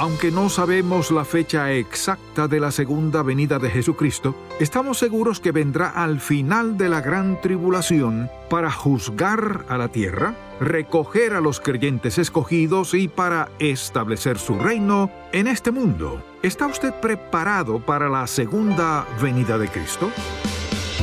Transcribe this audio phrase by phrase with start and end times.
[0.00, 5.52] Aunque no sabemos la fecha exacta de la segunda venida de Jesucristo, estamos seguros que
[5.52, 11.60] vendrá al final de la gran tribulación para juzgar a la tierra, recoger a los
[11.60, 16.24] creyentes escogidos y para establecer su reino en este mundo.
[16.42, 20.10] ¿Está usted preparado para la segunda venida de Cristo?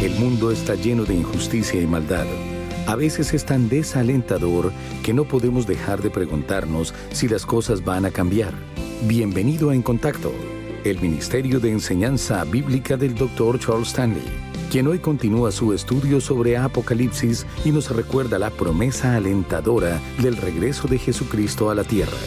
[0.01, 2.25] El mundo está lleno de injusticia y maldad.
[2.87, 4.71] A veces es tan desalentador
[5.03, 8.53] que no podemos dejar de preguntarnos si las cosas van a cambiar.
[9.03, 10.31] Bienvenido a En Contacto,
[10.85, 13.59] el Ministerio de Enseñanza Bíblica del Dr.
[13.59, 14.23] Charles Stanley,
[14.71, 20.87] quien hoy continúa su estudio sobre Apocalipsis y nos recuerda la promesa alentadora del regreso
[20.87, 22.17] de Jesucristo a la tierra.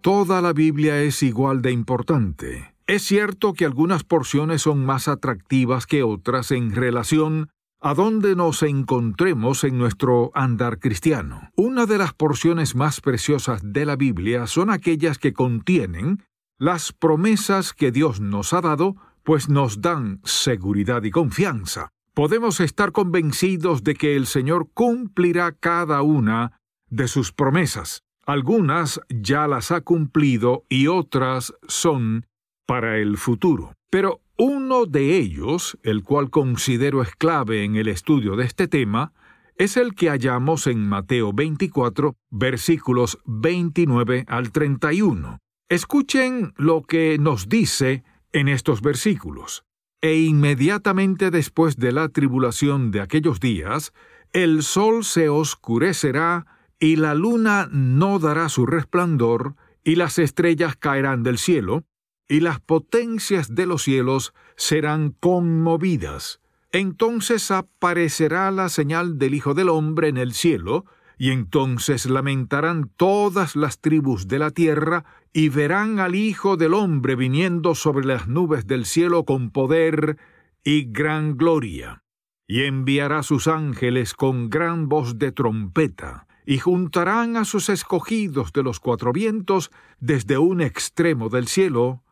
[0.00, 2.73] Toda la Biblia es igual de importante.
[2.86, 7.48] Es cierto que algunas porciones son más atractivas que otras en relación
[7.80, 11.50] a dónde nos encontremos en nuestro andar cristiano.
[11.56, 16.22] Una de las porciones más preciosas de la Biblia son aquellas que contienen
[16.58, 21.88] las promesas que Dios nos ha dado, pues nos dan seguridad y confianza.
[22.12, 28.02] Podemos estar convencidos de que el Señor cumplirá cada una de sus promesas.
[28.26, 32.26] Algunas ya las ha cumplido y otras son
[32.66, 33.74] para el futuro.
[33.90, 39.12] Pero uno de ellos, el cual considero es clave en el estudio de este tema,
[39.56, 45.38] es el que hallamos en Mateo 24, versículos 29 al 31.
[45.68, 48.02] Escuchen lo que nos dice
[48.32, 49.64] en estos versículos.
[50.02, 53.92] E inmediatamente después de la tribulación de aquellos días,
[54.32, 56.46] el sol se oscurecerá
[56.80, 59.54] y la luna no dará su resplandor,
[59.84, 61.84] y las estrellas caerán del cielo,
[62.28, 66.40] y las potencias de los cielos serán conmovidas.
[66.72, 70.86] Entonces aparecerá la señal del Hijo del Hombre en el cielo,
[71.16, 77.14] y entonces lamentarán todas las tribus de la tierra, y verán al Hijo del Hombre
[77.14, 80.18] viniendo sobre las nubes del cielo con poder
[80.64, 82.02] y gran gloria.
[82.48, 88.62] Y enviará sus ángeles con gran voz de trompeta, y juntarán a sus escogidos de
[88.62, 89.70] los cuatro vientos
[90.00, 92.03] desde un extremo del cielo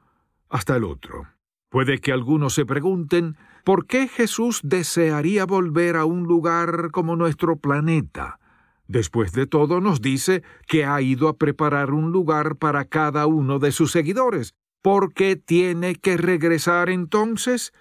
[0.52, 1.26] hasta el otro.
[1.70, 7.56] Puede que algunos se pregunten por qué Jesús desearía volver a un lugar como nuestro
[7.56, 8.38] planeta.
[8.86, 13.58] Después de todo nos dice que ha ido a preparar un lugar para cada uno
[13.58, 14.54] de sus seguidores.
[14.82, 17.72] ¿Por qué tiene que regresar entonces?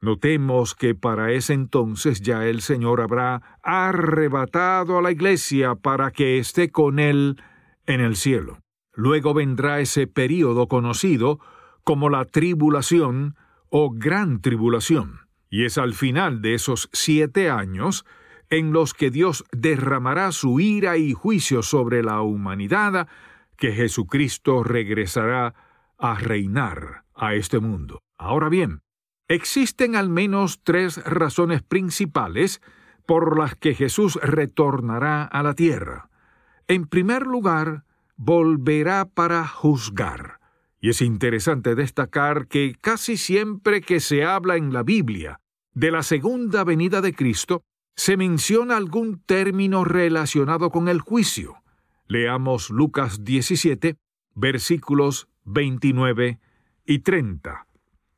[0.00, 6.38] Notemos que para ese entonces ya el Señor habrá arrebatado a la iglesia para que
[6.38, 7.40] esté con él
[7.86, 8.58] en el cielo.
[8.94, 11.38] Luego vendrá ese período conocido
[11.84, 13.36] como la tribulación
[13.68, 18.04] o gran tribulación, y es al final de esos siete años
[18.50, 23.08] en los que Dios derramará su ira y juicio sobre la humanidad,
[23.56, 25.54] que Jesucristo regresará
[25.98, 28.02] a reinar a este mundo.
[28.18, 28.82] Ahora bien,
[29.28, 32.60] existen al menos tres razones principales
[33.06, 36.10] por las que Jesús retornará a la tierra.
[36.66, 37.84] En primer lugar,
[38.16, 40.39] volverá para juzgar.
[40.80, 45.40] Y es interesante destacar que casi siempre que se habla en la Biblia
[45.74, 47.62] de la segunda venida de Cristo,
[47.96, 51.56] se menciona algún término relacionado con el juicio.
[52.06, 53.96] Leamos Lucas 17,
[54.34, 56.40] versículos 29
[56.86, 57.66] y 30.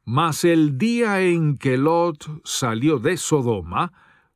[0.05, 3.93] Mas el día en que Lot salió de Sodoma,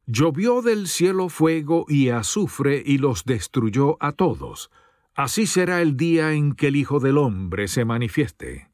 [0.06, 4.70] llovió del cielo fuego y azufre y los destruyó a todos.
[5.16, 8.68] Así será el día en que el Hijo del Hombre se manifieste.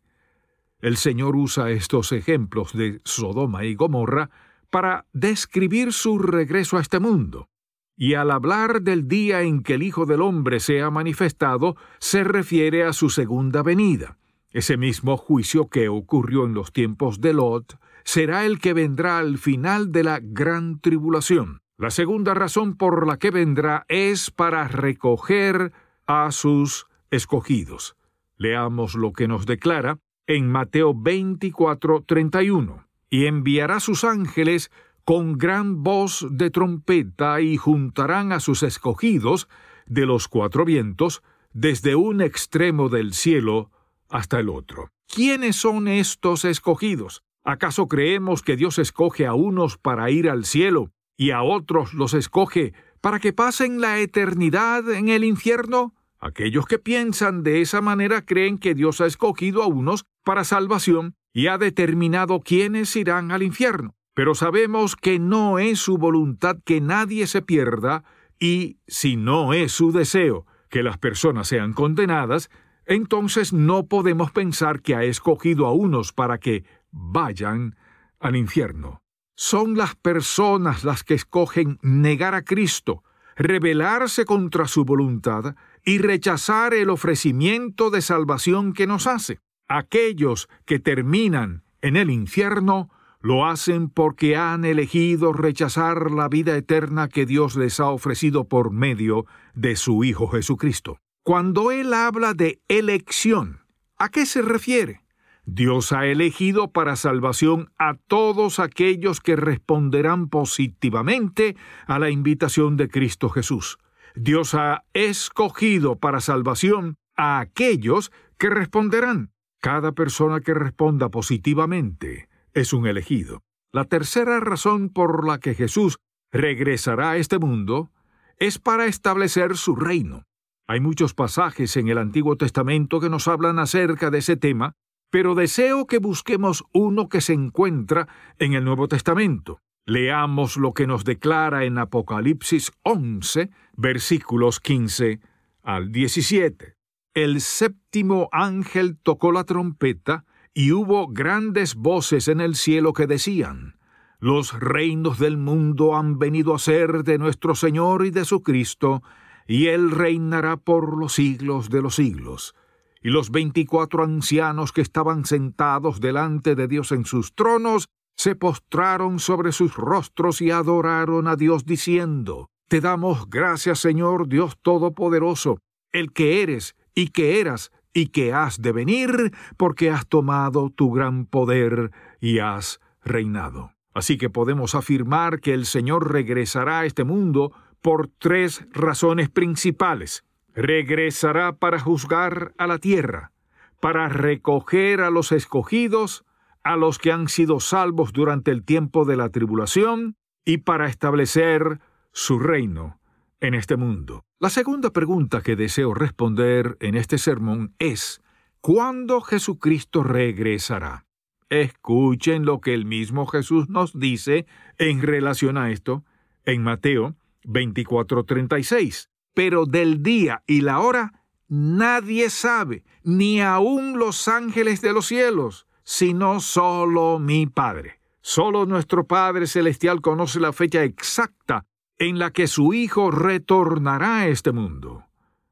[0.81, 4.29] El Señor usa estos ejemplos de Sodoma y Gomorra
[4.69, 7.49] para describir su regreso a este mundo.
[7.94, 12.83] y al hablar del día en que el Hijo del Hombre sea manifestado, se refiere
[12.83, 14.19] a su segunda venida.
[14.50, 19.38] Ese mismo juicio que ocurrió en los tiempos de Lot será el que vendrá al
[19.38, 21.61] final de la gran tribulación.
[21.79, 25.73] La segunda razón por la que vendrá es para recoger
[26.06, 27.96] a sus escogidos.
[28.37, 32.87] Leamos lo que nos declara en Mateo 24, 31.
[33.10, 34.70] Y enviará sus ángeles
[35.04, 39.49] con gran voz de trompeta y juntarán a sus escogidos
[39.87, 41.22] de los cuatro vientos
[41.52, 43.70] desde un extremo del cielo
[44.08, 44.90] hasta el otro.
[45.06, 47.22] ¿Quiénes son estos escogidos?
[47.44, 52.14] ¿Acaso creemos que Dios escoge a unos para ir al cielo y a otros los
[52.14, 52.72] escoge
[53.02, 55.93] para que pasen la eternidad en el infierno?
[56.20, 61.16] Aquellos que piensan de esa manera creen que Dios ha escogido a unos para salvación
[61.34, 63.96] y ha determinado quiénes irán al infierno.
[64.14, 68.04] Pero sabemos que no es su voluntad que nadie se pierda
[68.38, 72.50] y, si no es su deseo que las personas sean condenadas,
[72.87, 77.75] entonces no podemos pensar que ha escogido a unos para que vayan
[78.20, 79.01] al infierno.
[79.44, 83.03] Son las personas las que escogen negar a Cristo,
[83.35, 89.41] rebelarse contra su voluntad y rechazar el ofrecimiento de salvación que nos hace.
[89.67, 92.89] Aquellos que terminan en el infierno
[93.21, 98.71] lo hacen porque han elegido rechazar la vida eterna que Dios les ha ofrecido por
[98.71, 100.99] medio de su Hijo Jesucristo.
[101.25, 103.62] Cuando Él habla de elección,
[103.99, 105.03] ¿a qué se refiere?
[105.44, 111.56] Dios ha elegido para salvación a todos aquellos que responderán positivamente
[111.87, 113.79] a la invitación de Cristo Jesús.
[114.15, 119.33] Dios ha escogido para salvación a aquellos que responderán.
[119.61, 123.43] Cada persona que responda positivamente es un elegido.
[123.73, 125.99] La tercera razón por la que Jesús
[126.31, 127.91] regresará a este mundo
[128.38, 130.25] es para establecer su reino.
[130.67, 134.75] Hay muchos pasajes en el Antiguo Testamento que nos hablan acerca de ese tema,
[135.12, 139.59] pero deseo que busquemos uno que se encuentra en el Nuevo Testamento.
[139.85, 145.20] Leamos lo que nos declara en Apocalipsis 11, versículos 15
[145.62, 146.76] al 17.
[147.12, 150.25] El séptimo ángel tocó la trompeta,
[150.55, 153.76] y hubo grandes voces en el cielo que decían,
[154.19, 159.03] Los reinos del mundo han venido a ser de nuestro Señor y de su Cristo,
[159.47, 162.55] y Él reinará por los siglos de los siglos.
[163.02, 169.19] Y los veinticuatro ancianos que estaban sentados delante de Dios en sus tronos se postraron
[169.19, 175.58] sobre sus rostros y adoraron a Dios diciendo, Te damos gracias Señor Dios Todopoderoso,
[175.93, 180.93] el que eres y que eras y que has de venir, porque has tomado tu
[180.93, 181.90] gran poder
[182.20, 183.72] y has reinado.
[183.94, 187.52] Así que podemos afirmar que el Señor regresará a este mundo
[187.82, 190.25] por tres razones principales.
[190.54, 193.32] Regresará para juzgar a la tierra,
[193.81, 196.25] para recoger a los escogidos,
[196.62, 201.81] a los que han sido salvos durante el tiempo de la tribulación y para establecer
[202.12, 203.00] su reino
[203.40, 204.25] en este mundo.
[204.38, 208.22] La segunda pregunta que deseo responder en este sermón es,
[208.60, 211.06] ¿cuándo Jesucristo regresará?
[211.49, 214.46] Escuchen lo que el mismo Jesús nos dice
[214.78, 216.04] en relación a esto
[216.44, 217.14] en Mateo
[217.44, 219.12] 24:36.
[219.34, 225.66] Pero del día y la hora nadie sabe, ni aun los ángeles de los cielos,
[225.85, 228.00] sino solo mi Padre.
[228.21, 231.66] Solo nuestro Padre Celestial conoce la fecha exacta
[231.99, 235.07] en la que su Hijo retornará a este mundo.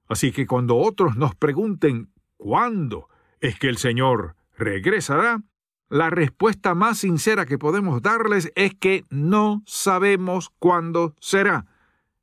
[0.09, 3.09] Así que cuando otros nos pregunten cuándo
[3.40, 5.43] es que el Señor regresará,
[5.88, 11.66] la respuesta más sincera que podemos darles es que no sabemos cuándo será.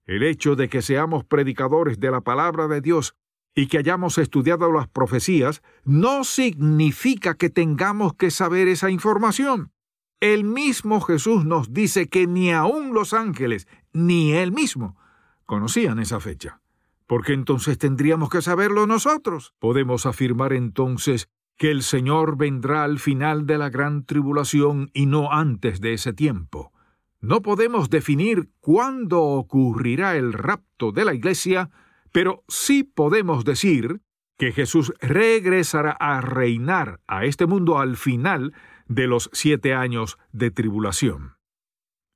[0.07, 3.15] El hecho de que seamos predicadores de la palabra de Dios
[3.53, 9.71] y que hayamos estudiado las profecías no significa que tengamos que saber esa información.
[10.19, 14.97] El mismo Jesús nos dice que ni aun los ángeles, ni él mismo,
[15.45, 16.61] conocían esa fecha.
[17.05, 19.53] ¿Por qué entonces tendríamos que saberlo nosotros?
[19.59, 25.31] Podemos afirmar entonces que el Señor vendrá al final de la gran tribulación y no
[25.31, 26.71] antes de ese tiempo.
[27.19, 31.71] No podemos definir cuándo ocurrirá el rapto de la Iglesia,
[32.11, 34.01] pero sí podemos decir
[34.37, 38.53] que Jesús regresará a reinar a este mundo al final
[38.87, 41.37] de los siete años de tribulación.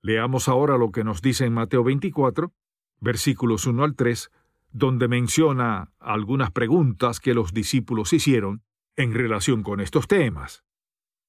[0.04, 2.54] Leamos ahora lo que nos dice en Mateo 24,
[3.00, 4.32] versículos 1 al 3,
[4.72, 8.64] donde menciona algunas preguntas que los discípulos hicieron
[8.96, 10.64] en relación con estos temas.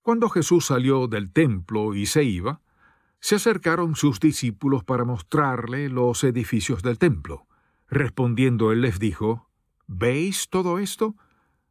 [0.02, 2.60] Cuando Jesús salió del templo y se iba,
[3.22, 7.46] Se acercaron sus discípulos para mostrarle los edificios del templo.
[7.88, 9.48] Respondiendo él les dijo,
[9.86, 11.14] ¿Veis todo esto?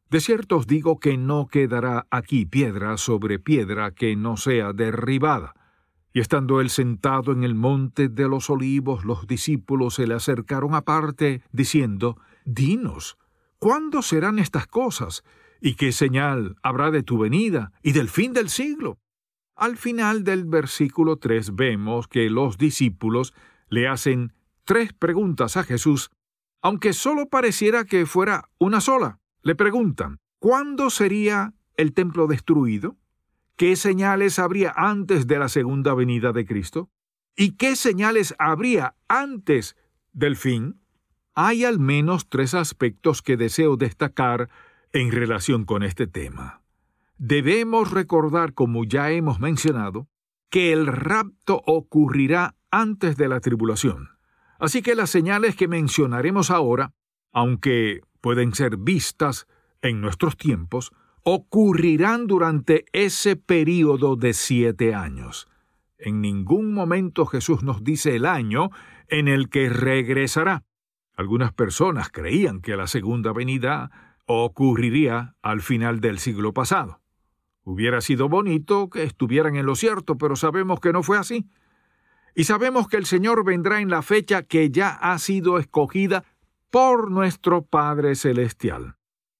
[0.10, 5.53] De cierto os digo que no quedará aquí piedra sobre piedra que no sea derribada.
[6.13, 10.74] Y estando él sentado en el monte de los olivos, los discípulos se le acercaron
[10.74, 13.17] aparte, diciendo, Dinos,
[13.60, 15.25] ¿cuándo serán estas cosas?
[15.60, 19.00] ¿Y qué señal habrá de tu venida y del fin del siglo?
[19.62, 23.36] Al final del versículo 3 vemos que los discípulos
[23.70, 26.10] le hacen tres preguntas a Jesús,
[26.63, 29.20] aunque solo pareciera que fuera una sola.
[29.44, 32.98] Le preguntan, ¿cuándo sería el templo destruido?
[33.56, 36.89] ¿Qué señales habría antes de la segunda venida de Cristo?
[37.36, 39.75] ¿Y qué señales habría antes
[40.12, 40.82] del fin?
[41.36, 44.50] Hay al menos tres aspectos que deseo destacar
[44.91, 46.61] en relación con este tema.
[47.24, 50.08] Debemos recordar, como ya hemos mencionado,
[50.50, 54.10] que el rapto ocurrirá antes de la tribulación.
[54.58, 56.96] Así que las señales que mencionaremos ahora,
[57.32, 59.46] aunque pueden ser vistas
[59.84, 65.48] en nuestros tiempos, ocurrirán durante ese período de siete años.
[66.00, 68.72] En ningún momento Jesús nos dice el año
[69.10, 70.63] en el que regresará.
[71.16, 77.00] Algunas personas creían que la segunda venida ocurriría al final del siglo pasado.
[77.63, 81.48] Hubiera sido bonito que estuvieran en lo cierto, pero sabemos que no fue así.
[82.34, 86.24] Y sabemos que el Señor vendrá en la fecha que ya ha sido escogida
[86.70, 88.96] por nuestro Padre Celestial.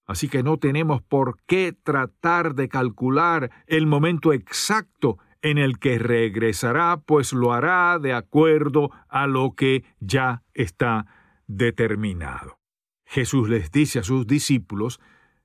[0.05, 5.97] Así que no tenemos por qué tratar de calcular el momento exacto en el que
[5.97, 11.07] regresará, pues lo hará de acuerdo a lo que ya está
[11.47, 12.59] determinado.
[13.05, 14.99] Jesús les dice a sus discípulos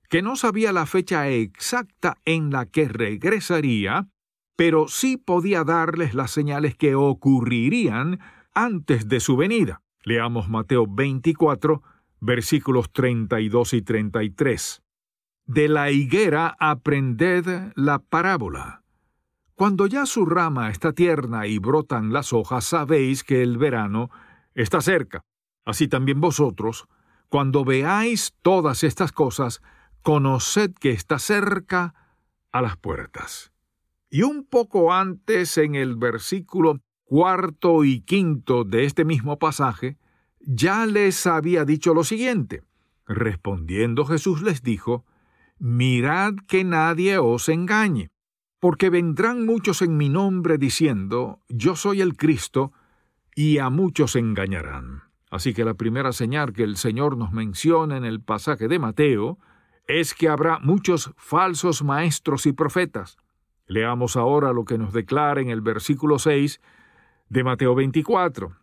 [0.09, 4.09] que no sabía la fecha exacta en la que regresaría,
[4.57, 8.21] pero sí podía darles las señales que ocurrirían
[8.55, 9.83] antes de su venida.
[10.03, 11.83] Leamos Mateo 24,
[12.21, 14.83] versículos 32 y 33.
[15.47, 18.83] De la higuera aprended la parábola.
[19.55, 24.11] Cuando ya su rama está tierna y brotan las hojas, sabéis que el verano
[24.55, 25.23] está cerca.
[25.65, 26.89] Así también vosotros,
[27.29, 29.63] cuando veáis todas estas cosas,
[30.07, 31.93] conoced que está cerca
[32.53, 33.51] a las puertas.
[34.09, 39.99] Y un poco antes, en el versículo cuarto y quinto de este mismo pasaje,
[40.39, 42.63] ya les había dicho lo siguiente.
[43.05, 45.05] Respondiendo Jesús les dijo,
[45.59, 48.13] Mirad que nadie os engañe,
[48.61, 52.73] porque vendrán muchos en mi nombre diciendo, Yo soy el Cristo,
[53.35, 55.03] y a muchos engañarán.
[55.33, 59.41] Así que la primera señal que el Señor nos menciona en el pasaje de Mateo
[59.87, 63.19] es que habrá muchos falsos maestros y profetas.
[63.67, 66.61] Leamos ahora lo que nos declara en el versículo 6
[67.29, 68.57] de Mateo 24.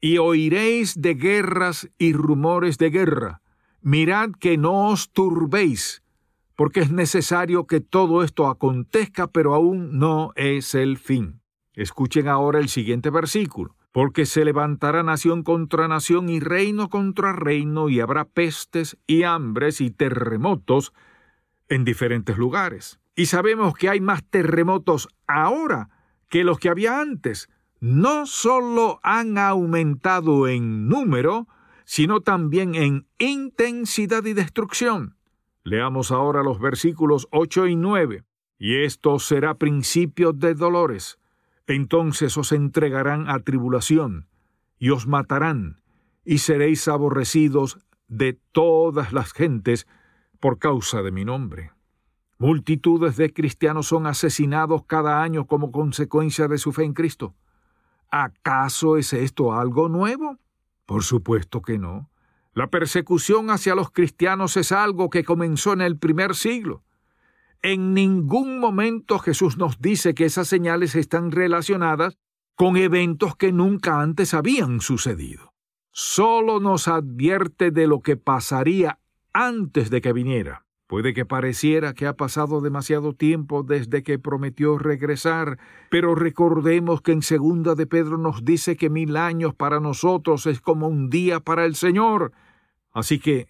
[0.00, 3.40] Y oiréis de guerras y rumores de guerra.
[3.80, 6.02] Mirad que no os turbéis,
[6.56, 11.40] porque es necesario que todo esto acontezca, pero aún no es el fin.
[11.74, 17.88] Escuchen ahora el siguiente versículo porque se levantará nación contra nación y reino contra reino,
[17.88, 20.92] y habrá pestes y hambres y terremotos
[21.68, 22.98] en diferentes lugares.
[23.14, 25.90] Y sabemos que hay más terremotos ahora
[26.28, 27.48] que los que había antes.
[27.78, 31.46] No solo han aumentado en número,
[31.84, 35.14] sino también en intensidad y destrucción.
[35.62, 38.24] Leamos ahora los versículos 8 y 9.
[38.58, 41.20] Y esto será principio de dolores
[41.66, 44.28] entonces os entregarán a tribulación,
[44.78, 45.80] y os matarán,
[46.24, 47.78] y seréis aborrecidos
[48.08, 49.86] de todas las gentes
[50.40, 51.72] por causa de mi nombre.
[52.38, 57.34] Multitudes de cristianos son asesinados cada año como consecuencia de su fe en Cristo.
[58.10, 60.38] ¿Acaso es esto algo nuevo?
[60.84, 62.10] Por supuesto que no.
[62.52, 66.82] La persecución hacia los cristianos es algo que comenzó en el primer siglo.
[67.64, 72.18] En ningún momento Jesús nos dice que esas señales están relacionadas
[72.56, 75.54] con eventos que nunca antes habían sucedido.
[75.90, 78.98] Solo nos advierte de lo que pasaría
[79.32, 80.66] antes de que viniera.
[80.86, 85.58] Puede que pareciera que ha pasado demasiado tiempo desde que prometió regresar,
[85.90, 90.60] pero recordemos que en segunda de Pedro nos dice que mil años para nosotros es
[90.60, 92.32] como un día para el Señor.
[92.92, 93.48] Así que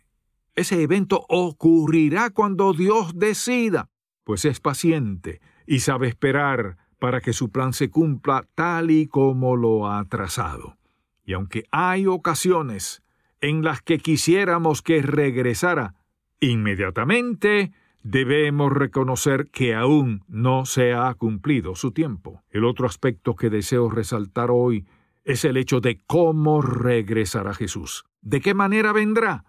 [0.55, 3.91] ese evento ocurrirá cuando Dios decida
[4.25, 9.57] pues es paciente y sabe esperar para que su plan se cumpla tal y como
[9.57, 10.77] lo ha trazado.
[11.25, 13.03] Y aunque hay ocasiones
[13.41, 15.95] en las que quisiéramos que regresara
[16.41, 22.43] inmediatamente, debemos reconocer que aún no se ha cumplido su tiempo.
[22.51, 24.87] El otro aspecto que deseo resaltar hoy
[25.25, 28.05] es el hecho de cómo regresará Jesús.
[28.21, 29.45] ¿De qué manera vendrá?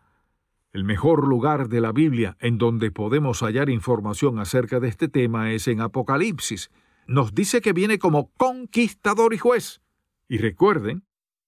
[0.75, 5.53] El mejor lugar de la Biblia en donde podemos hallar información acerca de este tema
[5.53, 6.69] es en Apocalipsis.
[7.07, 9.79] Nos dice que viene como conquistador y juez.
[10.27, 11.05] Y recuerden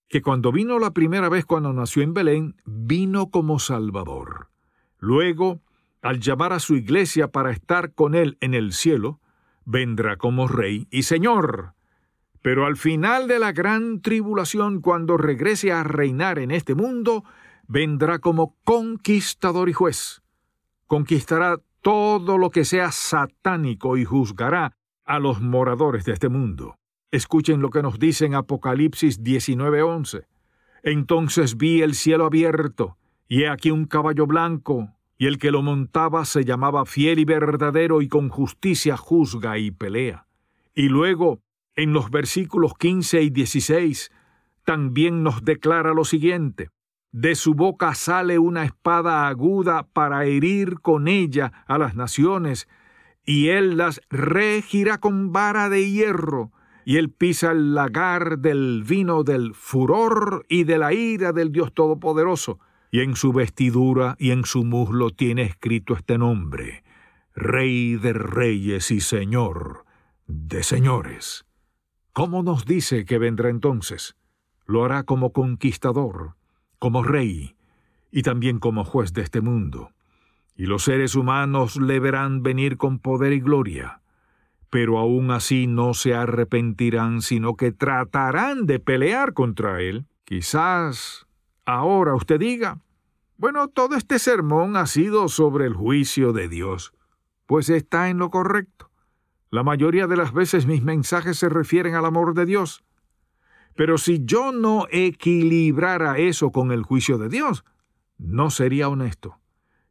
[0.08, 4.48] que cuando vino la primera vez cuando nació en Belén, vino como Salvador.
[4.98, 5.60] Luego,
[6.02, 9.20] al llamar a su iglesia para estar con él en el cielo,
[9.66, 11.74] vendrá como Rey y Señor.
[12.42, 17.26] Pero al final de la gran tribulación, cuando regrese a reinar en este mundo,
[17.68, 20.22] vendrá como conquistador y juez.
[20.88, 24.74] Conquistará todo lo que sea satánico y juzgará
[25.06, 26.76] a los moradores de este mundo.
[27.12, 30.26] Escuchen lo que nos dice en Apocalipsis 19:11.
[30.84, 32.98] Entonces vi el cielo abierto,
[33.28, 37.26] y he aquí un caballo blanco, y el que lo montaba se llamaba fiel y
[37.26, 40.28] verdadero y con justicia juzga y pelea.
[40.76, 41.40] Y luego,
[41.76, 44.12] en los versículos 15 y 16,
[44.64, 46.70] también nos declara lo siguiente.
[47.12, 52.68] De su boca sale una espada aguda para herir con ella a las naciones,
[53.26, 56.52] y él las regirá con vara de hierro,
[56.86, 61.74] y él pisa el lagar del vino del furor y de la ira del Dios
[61.74, 62.60] Todopoderoso,
[62.92, 66.84] y en su vestidura y en su muslo tiene escrito este nombre,
[67.36, 69.86] Rey de Reyes y Señor
[70.28, 71.46] de Señores.
[72.14, 74.16] ¿Cómo nos dice que vendrá entonces?
[74.66, 76.36] Lo hará como conquistador,
[76.80, 77.56] como rey
[78.12, 79.92] y también como juez de este mundo.
[80.56, 84.02] Y los seres humanos le verán venir con poder y gloria,
[84.70, 90.06] pero aún así no se arrepentirán, sino que tratarán de pelear contra él.
[90.24, 91.28] Quizás
[91.66, 92.80] ahora usted diga,
[93.38, 96.92] bueno, todo este sermón ha sido sobre el juicio de Dios,
[97.46, 98.90] pues está en lo correcto.
[99.52, 102.84] La mayoría de las veces mis mensajes se refieren al amor de Dios.
[103.78, 107.64] Pero si yo no equilibrara eso con el juicio de Dios,
[108.18, 109.38] no sería honesto.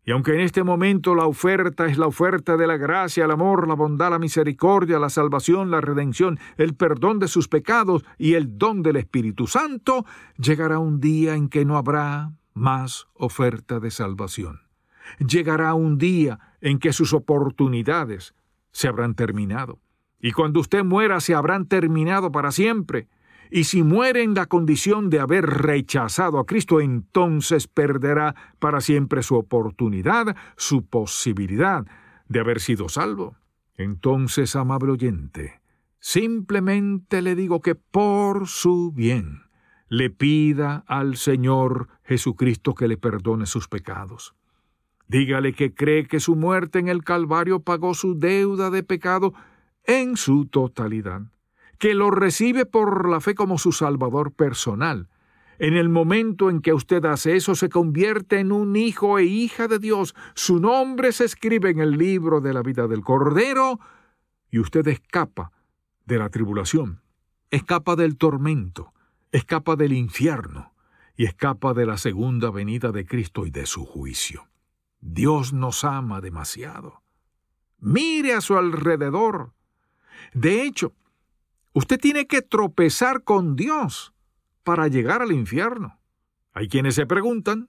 [0.05, 3.67] Y aunque en este momento la oferta es la oferta de la gracia, el amor,
[3.67, 8.59] la bondad, la misericordia, la salvación, la redención, el perdón de sus pecados y el
[8.59, 10.05] don del Espíritu Santo,
[10.37, 14.63] llegará un día en que no habrá más oferta de salvación.
[15.19, 18.35] Llegará un día en que sus oportunidades
[18.73, 19.79] se habrán terminado.
[20.21, 23.09] Y cuando usted muera se habrán terminado para siempre.
[23.51, 29.23] Y si muere en la condición de haber rechazado a Cristo, entonces perderá para siempre
[29.23, 31.87] su oportunidad, su posibilidad
[32.29, 33.37] de haber sido salvo.
[33.77, 35.61] Entonces, amable oyente,
[36.01, 39.43] simplemente le digo que por su bien
[39.89, 44.35] le pida al Señor Jesucristo que le perdone sus pecados.
[45.09, 49.35] Dígale que cree que su muerte en el Calvario pagó su deuda de pecado
[49.85, 51.23] en su totalidad
[51.79, 55.09] que lo recibe por la fe como su Salvador personal.
[55.59, 59.69] En el momento en que usted hace eso, se convierte en un hijo e hija
[59.69, 60.15] de Dios.
[60.35, 63.81] Su nombre se escribe en el libro de la vida del Cordero
[64.51, 65.53] y usted escapa
[66.05, 67.01] de la tribulación,
[67.51, 68.93] escapa del tormento,
[69.33, 70.75] escapa del infierno
[71.17, 74.49] y escapa de la segunda venida de Cristo y de su juicio.
[75.01, 77.03] Dios nos ama demasiado.
[77.79, 79.53] Mire a su alrededor.
[80.35, 80.93] De hecho,
[81.77, 84.15] Usted tiene que tropezar con Dios
[84.65, 86.01] para llegar al infierno.
[86.55, 87.69] Hay quienes se preguntan,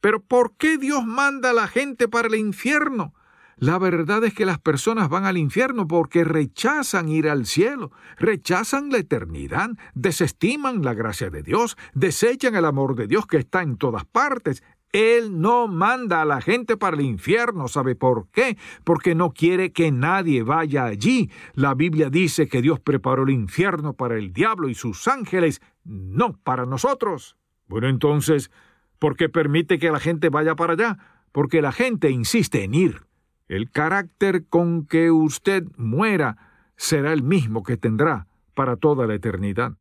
[0.00, 3.12] ¿pero por qué Dios manda a la gente para el infierno?
[3.56, 8.88] La verdad es que las personas van al infierno porque rechazan ir al cielo, rechazan
[8.90, 13.78] la eternidad, desestiman la gracia de Dios, desechan el amor de Dios que está en
[13.78, 17.68] todas partes, él no manda a la gente para el infierno.
[17.68, 18.56] ¿Sabe por qué?
[18.84, 21.30] Porque no quiere que nadie vaya allí.
[21.54, 26.36] La Biblia dice que Dios preparó el infierno para el diablo y sus ángeles, no
[26.42, 27.36] para nosotros.
[27.68, 28.50] Bueno, entonces,
[28.98, 30.98] ¿por qué permite que la gente vaya para allá?
[31.32, 33.02] Porque la gente insiste en ir.
[33.46, 36.36] El carácter con que usted muera
[36.76, 39.74] será el mismo que tendrá para toda la eternidad.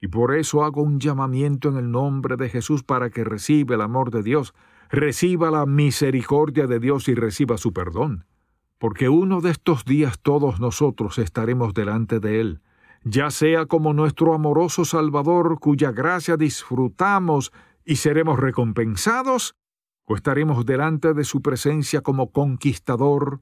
[0.00, 3.80] Y por eso hago un llamamiento en el nombre de Jesús para que reciba el
[3.80, 4.54] amor de Dios,
[4.90, 8.26] reciba la misericordia de Dios y reciba su perdón.
[8.78, 12.60] Porque uno de estos días todos nosotros estaremos delante de Él,
[13.04, 17.52] ya sea como nuestro amoroso Salvador cuya gracia disfrutamos
[17.84, 19.56] y seremos recompensados,
[20.04, 23.40] o estaremos delante de su presencia como conquistador,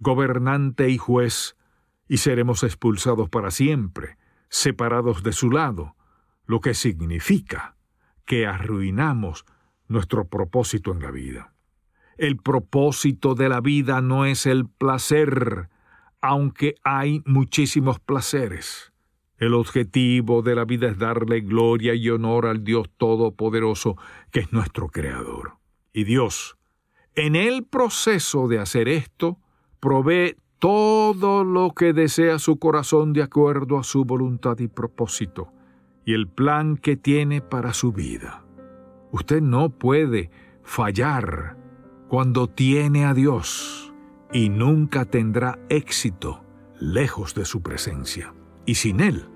[0.00, 1.56] gobernante y juez,
[2.08, 4.18] y seremos expulsados para siempre
[4.48, 5.96] separados de su lado,
[6.46, 7.76] lo que significa
[8.24, 9.44] que arruinamos
[9.88, 11.52] nuestro propósito en la vida.
[12.16, 15.68] El propósito de la vida no es el placer,
[16.20, 18.92] aunque hay muchísimos placeres.
[19.38, 23.96] El objetivo de la vida es darle gloria y honor al Dios Todopoderoso,
[24.32, 25.58] que es nuestro Creador.
[25.92, 26.58] Y Dios,
[27.14, 29.38] en el proceso de hacer esto,
[29.78, 35.52] provee todo lo que desea su corazón de acuerdo a su voluntad y propósito,
[36.04, 38.44] y el plan que tiene para su vida.
[39.12, 40.30] Usted no puede
[40.62, 41.56] fallar
[42.08, 43.92] cuando tiene a Dios
[44.32, 46.44] y nunca tendrá éxito
[46.80, 48.34] lejos de su presencia.
[48.66, 49.28] Y sin Él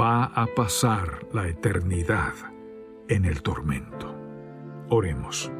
[0.00, 2.34] va a pasar la eternidad
[3.08, 4.14] en el tormento.
[4.88, 5.50] Oremos.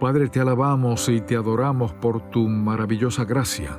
[0.00, 3.78] Padre, te alabamos y te adoramos por tu maravillosa gracia,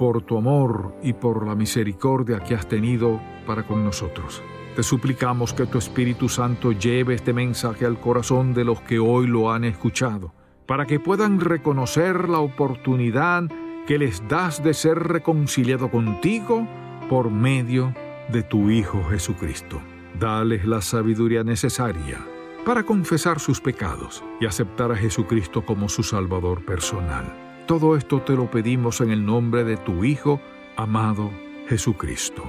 [0.00, 4.42] por tu amor y por la misericordia que has tenido para con nosotros.
[4.74, 9.26] Te suplicamos que tu Espíritu Santo lleve este mensaje al corazón de los que hoy
[9.26, 10.32] lo han escuchado,
[10.64, 13.44] para que puedan reconocer la oportunidad
[13.86, 16.66] que les das de ser reconciliado contigo
[17.10, 17.94] por medio
[18.32, 19.82] de tu Hijo Jesucristo.
[20.18, 22.16] Dales la sabiduría necesaria
[22.64, 27.49] para confesar sus pecados y aceptar a Jesucristo como su Salvador personal.
[27.70, 30.40] Todo esto te lo pedimos en el nombre de tu Hijo,
[30.74, 31.30] amado
[31.68, 32.42] Jesucristo.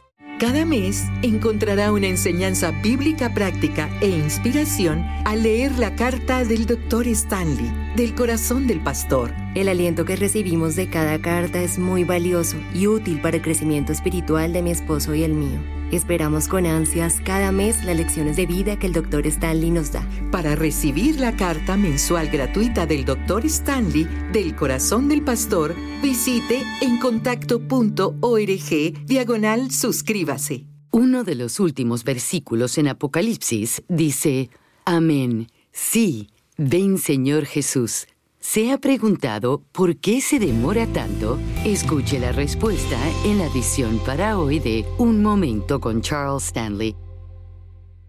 [0.41, 7.07] Cada mes encontrará una enseñanza bíblica práctica e inspiración al leer la carta del Dr.
[7.09, 9.33] Stanley, del corazón del pastor.
[9.55, 13.91] El aliento que recibimos de cada carta es muy valioso y útil para el crecimiento
[13.91, 15.59] espiritual de mi esposo y el mío.
[15.91, 19.27] Esperamos con ansias cada mes las lecciones de vida que el Dr.
[19.27, 20.07] Stanley nos da.
[20.31, 23.45] Para recibir la carta mensual gratuita del Dr.
[23.45, 30.65] Stanley del corazón del pastor, visite encontacto.org diagonal suscríbase.
[30.91, 34.49] Uno de los últimos versículos en Apocalipsis dice,
[34.85, 38.07] Amén, sí, ven Señor Jesús.
[38.39, 41.37] ¿Se ha preguntado por qué se demora tanto?
[41.63, 46.95] Escuche la respuesta en la edición para hoy de Un Momento con Charles Stanley.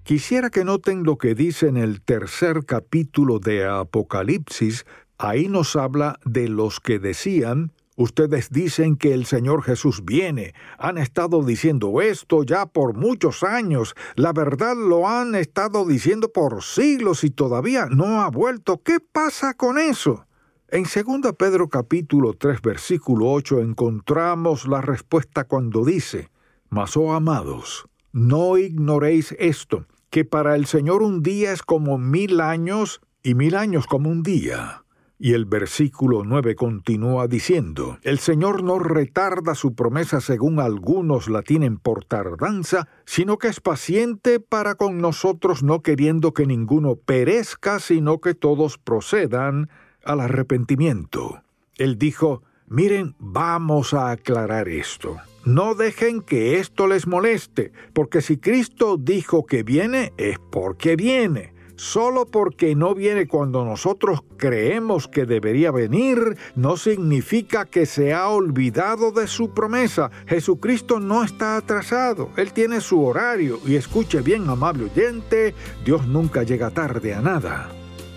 [0.05, 4.85] Quisiera que noten lo que dice en el tercer capítulo de Apocalipsis.
[5.19, 10.55] Ahí nos habla de los que decían, Ustedes dicen que el Señor Jesús viene.
[10.79, 13.95] Han estado diciendo esto ya por muchos años.
[14.17, 18.83] La verdad lo han estado diciendo por siglos y todavía no ha vuelto.
[18.83, 20.27] ¿Qué pasa con eso?
[20.69, 26.31] En 2 Pedro capítulo 3 versículo 8 encontramos la respuesta cuando dice,
[26.71, 32.41] Mas oh amados, no ignoréis esto, que para el Señor un día es como mil
[32.41, 34.82] años y mil años como un día.
[35.25, 41.43] Y el versículo 9 continúa diciendo, El Señor no retarda su promesa según algunos la
[41.43, 47.79] tienen por tardanza, sino que es paciente para con nosotros no queriendo que ninguno perezca,
[47.79, 49.71] sino que todos procedan
[50.05, 51.45] al arrepentimiento.
[51.77, 55.19] Él dijo, Miren, vamos a aclarar esto.
[55.45, 61.52] No dejen que esto les moleste, porque si Cristo dijo que viene, es porque viene.
[61.83, 68.29] Solo porque no viene cuando nosotros creemos que debería venir, no significa que se ha
[68.29, 70.13] olvidado de su promesa.
[70.29, 76.45] Jesucristo no está atrasado, Él tiene su horario y escuche bien, amable oyente, Dios nunca
[76.45, 77.69] llega tarde a nada.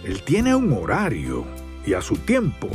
[0.03, 1.43] Él tiene un horario
[1.87, 2.69] y a su tiempo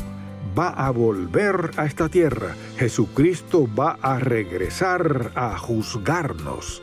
[0.59, 2.57] va a volver a esta tierra.
[2.79, 6.83] Jesucristo va a regresar a juzgarnos.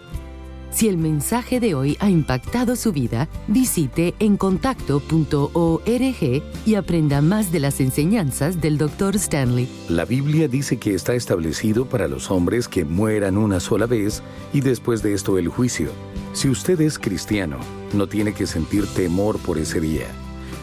[0.77, 7.59] Si el mensaje de hoy ha impactado su vida, visite encontacto.org y aprenda más de
[7.59, 9.15] las enseñanzas del Dr.
[9.15, 9.67] Stanley.
[9.89, 14.21] La Biblia dice que está establecido para los hombres que mueran una sola vez
[14.53, 15.89] y después de esto el juicio.
[16.33, 17.57] Si usted es cristiano,
[17.93, 20.05] no tiene que sentir temor por ese día.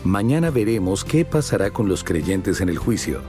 [0.04, 3.20] Mañana veremos qué pasará con los creyentes en el juicio.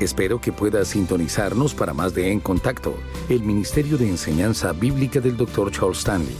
[0.00, 2.94] Espero que pueda sintonizarnos para más de En Contacto,
[3.28, 5.70] el Ministerio de Enseñanza Bíblica del Dr.
[5.70, 6.36] Charles Stanley.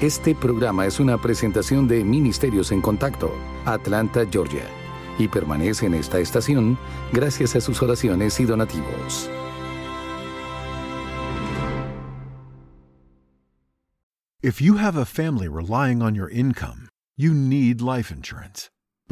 [0.00, 3.32] Este programa es una presentación de Ministerios en Contacto,
[3.64, 4.64] Atlanta, Georgia,
[5.18, 6.78] y permanece en esta estación
[7.12, 9.28] gracias a sus oraciones y donativos.
[14.40, 18.68] If you have a family relying on your income, you need life insurance.